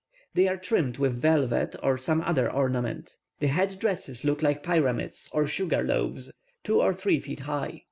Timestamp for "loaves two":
5.83-6.81